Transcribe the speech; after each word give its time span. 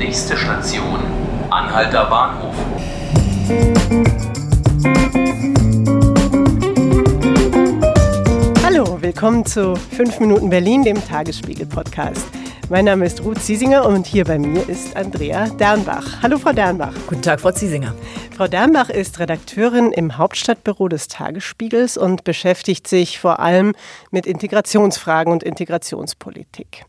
Nächste 0.00 0.34
Station, 0.34 0.98
Anhalter 1.50 2.06
Bahnhof. 2.06 2.54
Hallo, 8.64 8.96
willkommen 9.02 9.44
zu 9.44 9.76
5 9.76 10.20
Minuten 10.20 10.48
Berlin, 10.48 10.84
dem 10.84 11.06
Tagesspiegel-Podcast. 11.06 12.24
Mein 12.70 12.84
Name 12.84 13.04
ist 13.04 13.24
Ruth 13.24 13.42
Ziesinger 13.42 13.84
und 13.84 14.06
hier 14.06 14.24
bei 14.24 14.38
mir 14.38 14.68
ist 14.68 14.94
Andrea 14.96 15.48
Dernbach. 15.48 16.22
Hallo, 16.22 16.38
Frau 16.38 16.52
Dernbach. 16.52 16.94
Guten 17.08 17.20
Tag, 17.20 17.40
Frau 17.40 17.50
Ziesinger. 17.50 17.96
Frau 18.36 18.46
Dernbach 18.46 18.90
ist 18.90 19.18
Redakteurin 19.18 19.90
im 19.90 20.16
Hauptstadtbüro 20.16 20.86
des 20.86 21.08
Tagesspiegels 21.08 21.96
und 21.96 22.22
beschäftigt 22.22 22.86
sich 22.86 23.18
vor 23.18 23.40
allem 23.40 23.74
mit 24.12 24.24
Integrationsfragen 24.24 25.32
und 25.32 25.42
Integrationspolitik. 25.42 26.84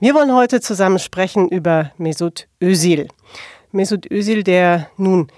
Wir 0.00 0.14
wollen 0.14 0.34
heute 0.34 0.62
zusammen 0.62 0.98
sprechen 0.98 1.50
über 1.50 1.92
Mesut 1.98 2.48
Özil. 2.62 3.08
Mesut 3.72 4.10
Özil, 4.10 4.42
der 4.42 4.88
nun 4.96 5.28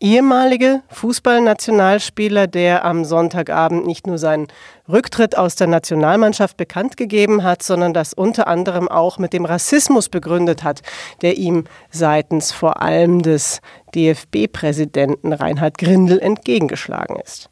ehemalige 0.00 0.82
Fußballnationalspieler, 0.88 2.46
der 2.46 2.84
am 2.84 3.04
Sonntagabend 3.04 3.86
nicht 3.86 4.06
nur 4.06 4.18
seinen 4.18 4.46
Rücktritt 4.88 5.36
aus 5.36 5.56
der 5.56 5.66
Nationalmannschaft 5.66 6.56
bekannt 6.56 6.96
gegeben 6.96 7.42
hat, 7.42 7.62
sondern 7.62 7.92
das 7.92 8.14
unter 8.14 8.46
anderem 8.46 8.88
auch 8.88 9.18
mit 9.18 9.32
dem 9.32 9.44
Rassismus 9.44 10.08
begründet 10.08 10.62
hat, 10.62 10.82
der 11.22 11.36
ihm 11.36 11.64
seitens 11.90 12.52
vor 12.52 12.80
allem 12.80 13.22
des 13.22 13.60
DFB-Präsidenten 13.94 15.32
Reinhard 15.32 15.78
Grindel 15.78 16.20
entgegengeschlagen 16.20 17.16
ist. 17.16 17.50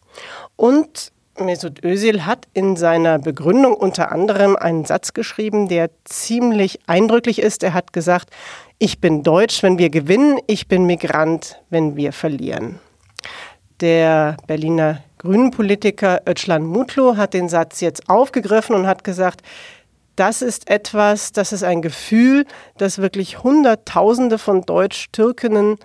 Und 0.54 1.12
Mesut 1.40 1.84
Özil 1.84 2.24
hat 2.24 2.46
in 2.54 2.76
seiner 2.76 3.18
Begründung 3.18 3.74
unter 3.74 4.12
anderem 4.12 4.56
einen 4.56 4.84
Satz 4.84 5.12
geschrieben, 5.12 5.68
der 5.68 5.90
ziemlich 6.04 6.80
eindrücklich 6.86 7.40
ist. 7.40 7.62
Er 7.62 7.74
hat 7.74 7.92
gesagt, 7.92 8.30
ich 8.78 9.00
bin 9.00 9.22
Deutsch, 9.22 9.62
wenn 9.62 9.78
wir 9.78 9.90
gewinnen, 9.90 10.38
ich 10.46 10.68
bin 10.68 10.84
Migrant, 10.86 11.60
wenn 11.70 11.96
wir 11.96 12.12
verlieren. 12.12 12.78
Der 13.80 14.36
Berliner 14.46 15.02
Grünen-Politiker 15.18 16.22
Özcan 16.26 16.64
Mutlu 16.64 17.16
hat 17.16 17.34
den 17.34 17.48
Satz 17.48 17.80
jetzt 17.80 18.08
aufgegriffen 18.08 18.74
und 18.74 18.86
hat 18.86 19.04
gesagt, 19.04 19.42
das 20.16 20.40
ist 20.40 20.70
etwas, 20.70 21.32
das 21.32 21.52
ist 21.52 21.62
ein 21.62 21.82
Gefühl, 21.82 22.46
das 22.78 22.98
wirklich 22.98 23.42
Hunderttausende 23.42 24.38
von 24.38 24.62
Deutsch-Türkinnen 24.62 25.76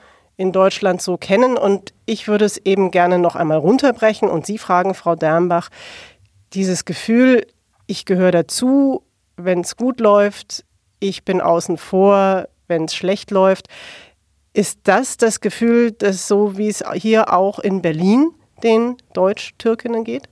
in 0.42 0.52
Deutschland 0.52 1.02
so 1.02 1.18
kennen. 1.18 1.56
Und 1.56 1.94
ich 2.08 2.28
würde 2.28 2.46
es 2.46 2.58
eben 2.58 2.90
gerne 2.90 3.20
noch 3.20 3.36
einmal 3.36 3.60
runterbrechen 3.60 4.28
und 4.28 4.46
Sie 4.46 4.58
fragen, 4.58 4.96
Frau 4.96 5.16
Dernbach, 5.16 5.70
dieses 6.54 6.84
Gefühl, 6.84 7.46
ich 7.86 8.06
gehöre 8.06 8.32
dazu, 8.32 9.04
wenn 9.38 9.62
es 9.62 9.78
gut 9.78 10.00
läuft, 10.00 10.66
ich 11.00 11.24
bin 11.24 11.42
außen 11.42 11.78
vor, 11.78 12.48
wenn 12.68 12.86
es 12.86 12.96
schlecht 12.96 13.30
läuft. 13.32 13.68
Ist 14.54 14.80
das 14.84 15.18
das 15.18 15.42
Gefühl, 15.42 15.92
dass 15.92 16.28
so 16.28 16.58
wie 16.58 16.68
es 16.68 16.84
hier 16.94 17.32
auch 17.32 17.60
in 17.60 17.82
Berlin 17.82 18.32
den 18.64 18.98
Deutsch-Türkinnen 19.14 20.04
geht? 20.04 20.28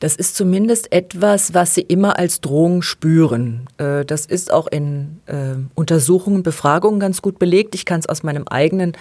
Das 0.00 0.16
ist 0.16 0.36
zumindest 0.36 0.92
etwas, 0.92 1.54
was 1.54 1.74
sie 1.74 1.82
immer 1.82 2.18
als 2.18 2.40
Drohung 2.40 2.82
spüren. 2.82 3.66
Äh, 3.78 4.04
das 4.04 4.26
ist 4.26 4.52
auch 4.52 4.66
in 4.66 5.20
äh, 5.26 5.54
Untersuchungen, 5.74 6.42
Befragungen 6.42 7.00
ganz 7.00 7.22
gut 7.22 7.38
belegt. 7.38 7.74
Ich 7.74 7.84
kann 7.84 8.00
es 8.00 8.08
aus 8.08 8.22
meinem 8.22 8.46
eigenen 8.48 8.92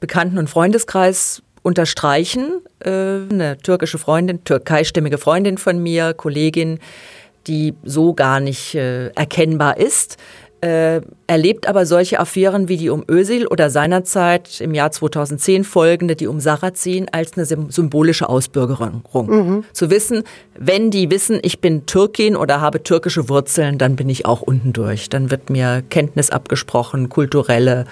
Bekannten- 0.00 0.38
und 0.38 0.48
Freundeskreis 0.48 1.42
unterstreichen. 1.62 2.60
Äh, 2.80 2.90
eine 2.90 3.58
türkische 3.62 3.98
Freundin, 3.98 4.44
türkeistimmige 4.44 5.18
Freundin 5.18 5.58
von 5.58 5.82
mir, 5.82 6.14
Kollegin, 6.14 6.78
die 7.46 7.74
so 7.82 8.12
gar 8.12 8.40
nicht 8.40 8.74
erkennbar 8.74 9.78
ist, 9.78 10.18
äh, 10.60 11.00
erlebt 11.26 11.68
aber 11.68 11.86
solche 11.86 12.18
Affären 12.18 12.68
wie 12.68 12.76
die 12.76 12.90
um 12.90 13.04
Özil 13.08 13.46
oder 13.46 13.70
seinerzeit 13.70 14.60
im 14.60 14.74
Jahr 14.74 14.90
2010 14.90 15.64
folgende, 15.64 16.16
die 16.16 16.26
um 16.26 16.40
Sarrazin, 16.40 17.08
als 17.12 17.36
eine 17.36 17.44
symbolische 17.44 18.28
Ausbürgerung. 18.28 19.02
Mhm. 19.12 19.64
Zu 19.72 19.90
wissen, 19.90 20.24
wenn 20.58 20.90
die 20.90 21.10
wissen, 21.10 21.38
ich 21.42 21.60
bin 21.60 21.86
Türkin 21.86 22.34
oder 22.34 22.60
habe 22.60 22.82
türkische 22.82 23.28
Wurzeln, 23.28 23.78
dann 23.78 23.96
bin 23.96 24.08
ich 24.08 24.26
auch 24.26 24.42
unten 24.42 24.72
durch. 24.72 25.08
Dann 25.08 25.30
wird 25.30 25.50
mir 25.50 25.82
Kenntnis 25.88 26.30
abgesprochen, 26.30 27.08
kulturelle 27.08 27.84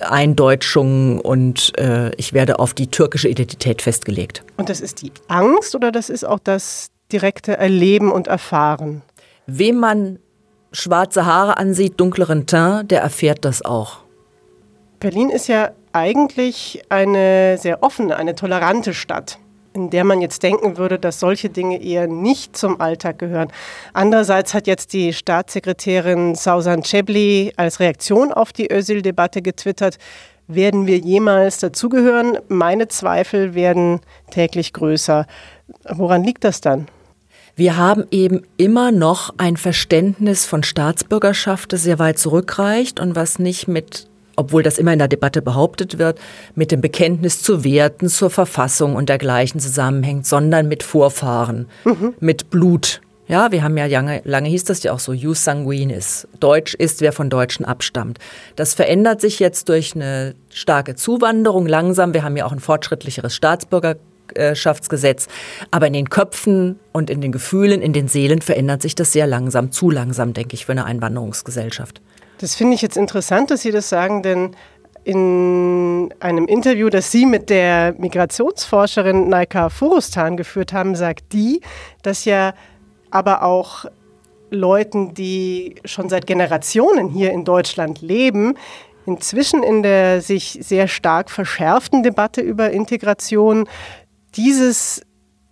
Eindeutschung 0.00 1.20
und 1.20 1.78
äh, 1.78 2.14
ich 2.16 2.32
werde 2.32 2.58
auf 2.58 2.74
die 2.74 2.88
türkische 2.88 3.28
Identität 3.28 3.82
festgelegt. 3.82 4.42
Und 4.56 4.68
das 4.68 4.80
ist 4.80 5.02
die 5.02 5.12
Angst 5.28 5.74
oder 5.74 5.92
das 5.92 6.10
ist 6.10 6.24
auch 6.24 6.40
das 6.40 6.90
direkte 7.12 7.56
Erleben 7.56 8.10
und 8.10 8.26
Erfahren? 8.26 9.02
Wem 9.46 9.78
man 9.78 10.18
schwarze 10.72 11.26
Haare 11.26 11.58
ansieht, 11.58 12.00
dunkleren 12.00 12.46
Teint, 12.46 12.90
der 12.90 13.02
erfährt 13.02 13.44
das 13.44 13.64
auch. 13.64 13.98
Berlin 15.00 15.30
ist 15.30 15.48
ja 15.48 15.70
eigentlich 15.92 16.82
eine 16.88 17.58
sehr 17.58 17.82
offene, 17.82 18.16
eine 18.16 18.34
tolerante 18.34 18.94
Stadt, 18.94 19.38
in 19.72 19.90
der 19.90 20.04
man 20.04 20.20
jetzt 20.20 20.42
denken 20.42 20.78
würde, 20.78 20.98
dass 20.98 21.20
solche 21.20 21.50
Dinge 21.50 21.82
eher 21.82 22.06
nicht 22.06 22.56
zum 22.56 22.80
Alltag 22.80 23.18
gehören. 23.18 23.48
Andererseits 23.92 24.54
hat 24.54 24.66
jetzt 24.66 24.92
die 24.92 25.12
Staatssekretärin 25.12 26.34
Sausan 26.34 26.82
Chebli 26.82 27.52
als 27.56 27.80
Reaktion 27.80 28.32
auf 28.32 28.52
die 28.52 28.72
Özil-Debatte 28.72 29.42
getwittert, 29.42 29.98
werden 30.48 30.86
wir 30.86 30.98
jemals 30.98 31.58
dazugehören? 31.58 32.38
Meine 32.48 32.88
Zweifel 32.88 33.54
werden 33.54 34.00
täglich 34.30 34.72
größer. 34.72 35.26
Woran 35.88 36.24
liegt 36.24 36.44
das 36.44 36.60
dann? 36.60 36.86
Wir 37.54 37.76
haben 37.76 38.04
eben 38.10 38.42
immer 38.56 38.92
noch 38.92 39.34
ein 39.36 39.56
Verständnis 39.56 40.46
von 40.46 40.62
Staatsbürgerschaft, 40.62 41.72
das 41.72 41.82
sehr 41.82 41.98
weit 41.98 42.18
zurückreicht 42.18 42.98
und 42.98 43.14
was 43.14 43.38
nicht 43.38 43.68
mit 43.68 44.08
obwohl 44.34 44.62
das 44.62 44.78
immer 44.78 44.94
in 44.94 44.98
der 44.98 45.08
Debatte 45.08 45.42
behauptet 45.42 45.98
wird, 45.98 46.18
mit 46.54 46.72
dem 46.72 46.80
Bekenntnis 46.80 47.42
zu 47.42 47.64
Werten, 47.64 48.08
zur 48.08 48.30
Verfassung 48.30 48.96
und 48.96 49.10
dergleichen 49.10 49.60
zusammenhängt, 49.60 50.26
sondern 50.26 50.68
mit 50.68 50.82
Vorfahren, 50.82 51.66
mhm. 51.84 52.14
mit 52.18 52.48
Blut. 52.48 53.02
Ja, 53.28 53.52
wir 53.52 53.62
haben 53.62 53.76
ja 53.76 53.86
lange, 53.86 54.20
lange 54.24 54.48
hieß 54.48 54.64
das 54.64 54.82
ja 54.82 54.92
auch 54.92 54.98
so, 54.98 55.12
jus 55.12 55.44
sanguinis. 55.44 56.26
Deutsch 56.40 56.74
ist, 56.74 57.00
wer 57.00 57.12
von 57.12 57.30
Deutschen 57.30 57.64
abstammt. 57.64 58.18
Das 58.56 58.74
verändert 58.74 59.20
sich 59.20 59.38
jetzt 59.38 59.68
durch 59.68 59.94
eine 59.94 60.34
starke 60.50 60.96
Zuwanderung 60.96 61.66
langsam. 61.66 62.14
Wir 62.14 62.24
haben 62.24 62.36
ja 62.36 62.44
auch 62.44 62.52
ein 62.52 62.60
fortschrittlicheres 62.60 63.34
Staatsbürger 63.34 63.96
Erbschaftsgesetz. 64.34 65.28
Aber 65.70 65.86
in 65.86 65.92
den 65.92 66.10
Köpfen 66.10 66.78
und 66.92 67.10
in 67.10 67.20
den 67.20 67.32
Gefühlen, 67.32 67.82
in 67.82 67.92
den 67.92 68.08
Seelen 68.08 68.42
verändert 68.42 68.82
sich 68.82 68.94
das 68.94 69.12
sehr 69.12 69.26
langsam, 69.26 69.72
zu 69.72 69.90
langsam, 69.90 70.32
denke 70.32 70.54
ich, 70.54 70.66
für 70.66 70.72
eine 70.72 70.84
Einwanderungsgesellschaft. 70.84 72.00
Das 72.38 72.54
finde 72.54 72.74
ich 72.74 72.82
jetzt 72.82 72.96
interessant, 72.96 73.50
dass 73.50 73.62
Sie 73.62 73.70
das 73.70 73.88
sagen, 73.88 74.22
denn 74.22 74.56
in 75.04 76.14
einem 76.20 76.46
Interview, 76.46 76.88
das 76.88 77.10
Sie 77.10 77.26
mit 77.26 77.50
der 77.50 77.94
Migrationsforscherin 77.98 79.28
Naika 79.28 79.68
Furustan 79.68 80.36
geführt 80.36 80.72
haben, 80.72 80.94
sagt 80.94 81.32
die, 81.32 81.60
dass 82.02 82.24
ja 82.24 82.54
aber 83.10 83.42
auch 83.42 83.84
Leuten, 84.50 85.14
die 85.14 85.76
schon 85.84 86.08
seit 86.08 86.26
Generationen 86.26 87.08
hier 87.08 87.32
in 87.32 87.44
Deutschland 87.44 88.00
leben, 88.02 88.54
inzwischen 89.06 89.62
in 89.62 89.82
der 89.82 90.20
sich 90.20 90.58
sehr 90.60 90.86
stark 90.88 91.30
verschärften 91.30 92.02
Debatte 92.02 92.40
über 92.40 92.70
Integration 92.70 93.68
dieses 94.36 95.02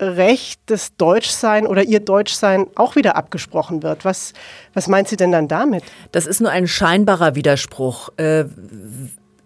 Recht 0.01 0.71
des 0.71 0.97
Deutschsein 0.97 1.67
oder 1.67 1.83
ihr 1.83 2.01
Deutschsein 2.01 2.67
auch 2.75 2.97
wieder 2.97 3.17
abgesprochen 3.17 3.83
wird. 3.83 4.05
Was, 4.05 4.33
was 4.73 4.89
meint 4.89 5.09
sie 5.09 5.17
denn 5.17 5.33
dann 5.33 5.47
damit? 5.47 5.85
Das 6.13 6.27
ist 6.27 6.41
nur 6.41 6.51
ein 6.51 6.67
scheinbarer 6.67 7.35
Widerspruch. 7.35 8.09
Äh, 8.17 8.45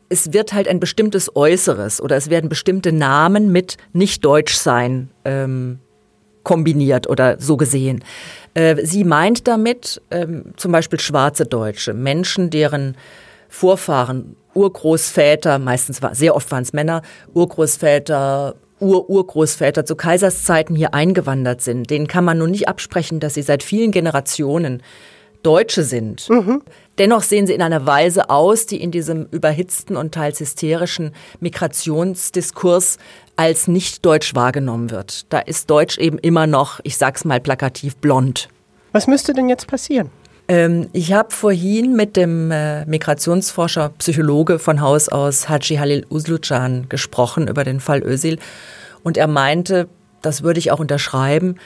es 0.08 0.32
wird 0.32 0.52
halt 0.52 0.68
ein 0.68 0.78
bestimmtes 0.78 1.34
Äußeres 1.34 2.00
oder 2.00 2.16
es 2.16 2.30
werden 2.30 2.48
bestimmte 2.48 2.92
Namen 2.92 3.50
mit 3.50 3.78
Nicht-Deutschsein 3.92 5.10
ähm, 5.24 5.80
kombiniert 6.44 7.08
oder 7.08 7.40
so 7.40 7.56
gesehen. 7.56 8.04
Äh, 8.52 8.84
sie 8.86 9.02
meint 9.02 9.48
damit 9.48 10.00
ähm, 10.12 10.52
zum 10.56 10.70
Beispiel 10.70 11.00
schwarze 11.00 11.46
Deutsche, 11.46 11.94
Menschen, 11.94 12.50
deren 12.50 12.96
Vorfahren, 13.48 14.36
Urgroßväter, 14.54 15.58
meistens 15.58 16.00
war, 16.02 16.14
sehr 16.14 16.36
oft 16.36 16.50
waren 16.52 16.62
es 16.62 16.72
Männer, 16.72 17.02
Urgroßväter, 17.32 18.54
Ur-Urgroßväter 18.84 19.86
zu 19.86 19.96
Kaiserszeiten 19.96 20.76
hier 20.76 20.92
eingewandert 20.92 21.62
sind, 21.62 21.88
denen 21.88 22.06
kann 22.06 22.24
man 22.24 22.38
nun 22.38 22.50
nicht 22.50 22.68
absprechen, 22.68 23.18
dass 23.18 23.34
sie 23.34 23.42
seit 23.42 23.62
vielen 23.62 23.90
Generationen 23.90 24.82
Deutsche 25.42 25.84
sind. 25.84 26.28
Mhm. 26.28 26.62
Dennoch 26.98 27.22
sehen 27.22 27.46
sie 27.46 27.54
in 27.54 27.62
einer 27.62 27.86
Weise 27.86 28.30
aus, 28.30 28.66
die 28.66 28.80
in 28.80 28.90
diesem 28.90 29.26
überhitzten 29.30 29.96
und 29.96 30.12
teils 30.12 30.40
hysterischen 30.40 31.12
Migrationsdiskurs 31.40 32.98
als 33.36 33.68
nicht 33.68 34.04
deutsch 34.04 34.34
wahrgenommen 34.34 34.90
wird. 34.90 35.32
Da 35.32 35.40
ist 35.40 35.70
Deutsch 35.70 35.98
eben 35.98 36.18
immer 36.18 36.46
noch, 36.46 36.80
ich 36.82 36.96
sag's 36.96 37.24
mal 37.24 37.40
plakativ, 37.40 37.96
blond. 37.96 38.48
Was 38.92 39.06
müsste 39.06 39.32
denn 39.32 39.48
jetzt 39.48 39.66
passieren? 39.66 40.10
Ähm, 40.48 40.88
ich 40.92 41.12
habe 41.12 41.30
vorhin 41.30 41.96
mit 41.96 42.16
dem 42.16 42.50
äh, 42.50 42.84
Migrationsforscher, 42.86 43.90
Psychologe 43.98 44.58
von 44.58 44.80
Haus 44.80 45.08
aus, 45.08 45.48
Haji 45.48 45.76
Halil 45.76 46.06
Uslucan, 46.10 46.88
gesprochen 46.88 47.48
über 47.48 47.64
den 47.64 47.80
Fall 47.80 48.02
Özil. 48.02 48.38
Und 49.02 49.16
er 49.16 49.26
meinte, 49.26 49.88
das 50.22 50.42
würde 50.42 50.58
ich 50.58 50.70
auch 50.70 50.80
unterschreiben, 50.80 51.56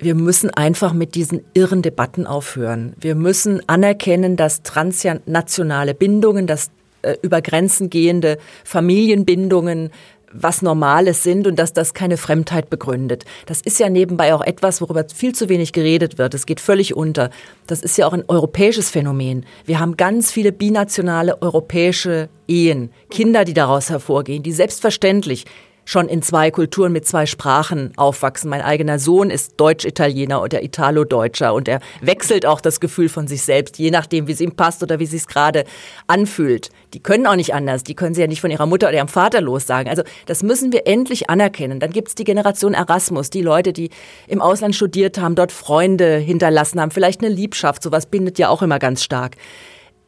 wir 0.00 0.14
müssen 0.14 0.50
einfach 0.50 0.92
mit 0.92 1.16
diesen 1.16 1.40
irren 1.54 1.82
Debatten 1.82 2.26
aufhören. 2.26 2.94
Wir 3.00 3.16
müssen 3.16 3.60
anerkennen, 3.68 4.36
dass 4.36 4.62
transnationale 4.62 5.92
Bindungen, 5.92 6.46
dass 6.46 6.70
äh, 7.02 7.16
über 7.22 7.42
Grenzen 7.42 7.90
gehende 7.90 8.38
Familienbindungen 8.64 9.90
was 10.32 10.62
Normales 10.62 11.22
sind 11.22 11.46
und 11.46 11.58
dass 11.58 11.72
das 11.72 11.94
keine 11.94 12.16
Fremdheit 12.16 12.70
begründet. 12.70 13.24
Das 13.46 13.60
ist 13.60 13.78
ja 13.78 13.88
nebenbei 13.88 14.34
auch 14.34 14.42
etwas, 14.42 14.80
worüber 14.80 15.04
viel 15.12 15.34
zu 15.34 15.48
wenig 15.48 15.72
geredet 15.72 16.18
wird. 16.18 16.34
Es 16.34 16.46
geht 16.46 16.60
völlig 16.60 16.94
unter. 16.94 17.30
Das 17.66 17.82
ist 17.82 17.96
ja 17.98 18.06
auch 18.06 18.12
ein 18.12 18.24
europäisches 18.28 18.90
Phänomen. 18.90 19.46
Wir 19.64 19.80
haben 19.80 19.96
ganz 19.96 20.30
viele 20.30 20.52
binationale 20.52 21.40
europäische 21.42 22.28
Ehen, 22.46 22.90
Kinder, 23.10 23.44
die 23.44 23.54
daraus 23.54 23.90
hervorgehen, 23.90 24.42
die 24.42 24.52
selbstverständlich 24.52 25.44
schon 25.88 26.06
in 26.06 26.20
zwei 26.20 26.50
Kulturen 26.50 26.92
mit 26.92 27.06
zwei 27.06 27.24
Sprachen 27.24 27.92
aufwachsen. 27.96 28.50
Mein 28.50 28.60
eigener 28.60 28.98
Sohn 28.98 29.30
ist 29.30 29.54
Deutsch-Italiener 29.58 30.42
oder 30.42 30.62
Italo-Deutscher 30.62 31.54
und 31.54 31.66
er 31.66 31.80
wechselt 32.02 32.44
auch 32.44 32.60
das 32.60 32.78
Gefühl 32.78 33.08
von 33.08 33.26
sich 33.26 33.40
selbst, 33.40 33.78
je 33.78 33.90
nachdem, 33.90 34.26
wie 34.26 34.32
es 34.32 34.42
ihm 34.42 34.54
passt 34.54 34.82
oder 34.82 34.98
wie 34.98 35.04
es 35.04 35.12
sich 35.12 35.26
gerade 35.26 35.64
anfühlt. 36.06 36.68
Die 36.92 37.00
können 37.00 37.26
auch 37.26 37.36
nicht 37.36 37.54
anders. 37.54 37.84
Die 37.84 37.94
können 37.94 38.14
sie 38.14 38.20
ja 38.20 38.26
nicht 38.26 38.42
von 38.42 38.50
ihrer 38.50 38.66
Mutter 38.66 38.88
oder 38.88 38.98
ihrem 38.98 39.08
Vater 39.08 39.40
lossagen. 39.40 39.88
Also 39.88 40.02
das 40.26 40.42
müssen 40.42 40.72
wir 40.72 40.86
endlich 40.86 41.30
anerkennen. 41.30 41.80
Dann 41.80 41.90
gibt 41.90 42.08
es 42.08 42.14
die 42.14 42.24
Generation 42.24 42.74
Erasmus, 42.74 43.30
die 43.30 43.40
Leute, 43.40 43.72
die 43.72 43.88
im 44.26 44.42
Ausland 44.42 44.76
studiert 44.76 45.16
haben, 45.16 45.36
dort 45.36 45.52
Freunde 45.52 46.18
hinterlassen 46.18 46.82
haben, 46.82 46.90
vielleicht 46.90 47.24
eine 47.24 47.34
Liebschaft. 47.34 47.82
Sowas 47.82 48.04
bindet 48.04 48.38
ja 48.38 48.50
auch 48.50 48.60
immer 48.60 48.78
ganz 48.78 49.02
stark 49.02 49.36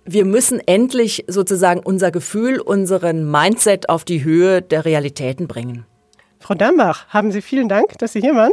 wir 0.05 0.25
müssen 0.25 0.61
endlich 0.67 1.25
sozusagen 1.29 1.81
unser 1.81 2.11
Gefühl, 2.11 2.61
unseren 2.61 3.31
Mindset 3.31 3.88
auf 3.88 4.05
die 4.05 4.25
Höhe 4.25 4.62
der 4.62 4.85
Realitäten 4.85 5.47
bringen. 5.47 5.87
Frau 6.38 6.55
Dambach, 6.55 7.06
haben 7.08 7.32
Sie 7.32 7.43
vielen 7.43 7.69
Dank, 7.69 7.99
dass 7.99 8.14
Sie 8.14 8.20
hier 8.20 8.35
waren. 8.35 8.52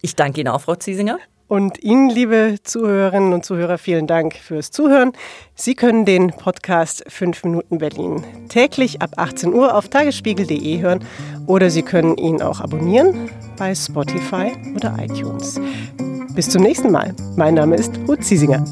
Ich 0.00 0.16
danke 0.16 0.40
Ihnen 0.40 0.48
auch, 0.48 0.62
Frau 0.62 0.74
Ziesinger. 0.74 1.18
Und 1.46 1.82
Ihnen, 1.82 2.08
liebe 2.08 2.56
Zuhörerinnen 2.62 3.34
und 3.34 3.44
Zuhörer, 3.44 3.76
vielen 3.76 4.06
Dank 4.06 4.34
fürs 4.34 4.70
Zuhören. 4.70 5.12
Sie 5.54 5.74
können 5.74 6.06
den 6.06 6.28
Podcast 6.28 7.04
5 7.06 7.44
Minuten 7.44 7.78
Berlin 7.78 8.24
täglich 8.48 9.02
ab 9.02 9.12
18 9.16 9.52
Uhr 9.52 9.74
auf 9.74 9.88
tagesspiegel.de 9.88 10.80
hören 10.80 11.04
oder 11.46 11.68
Sie 11.68 11.82
können 11.82 12.16
ihn 12.16 12.40
auch 12.40 12.60
abonnieren 12.60 13.30
bei 13.58 13.74
Spotify 13.74 14.52
oder 14.74 14.96
iTunes. 14.98 15.60
Bis 16.34 16.48
zum 16.48 16.62
nächsten 16.62 16.90
Mal. 16.90 17.14
Mein 17.36 17.54
Name 17.54 17.76
ist 17.76 17.92
Ruth 18.08 18.24
Ziesinger. 18.24 18.64